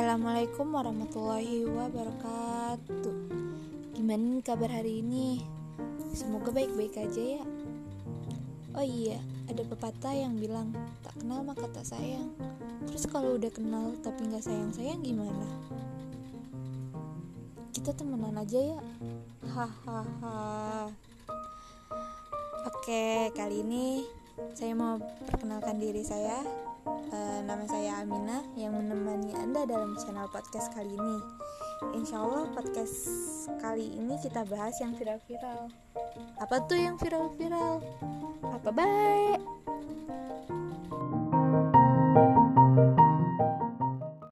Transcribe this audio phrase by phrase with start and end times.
[0.00, 3.16] Assalamualaikum warahmatullahi wabarakatuh.
[3.92, 5.44] Gimana kabar hari ini?
[6.16, 7.44] Semoga baik-baik aja ya.
[8.72, 10.72] Oh iya, ada pepatah yang bilang
[11.04, 12.32] Tak kenal maka tak sayang.
[12.88, 15.44] Terus kalau udah kenal tapi gak sayang-sayang gimana?
[17.76, 18.80] Kita temenan aja ya.
[19.52, 20.88] Hahaha.
[22.72, 24.08] Oke, kali ini
[24.56, 24.96] saya mau
[25.28, 26.40] perkenalkan diri saya
[29.60, 31.20] Anda dalam channel podcast kali ini
[31.92, 32.96] Insya Allah podcast
[33.60, 35.68] kali ini kita bahas yang viral-viral
[36.40, 37.84] Apa tuh yang viral-viral?
[38.40, 39.59] Apa baik?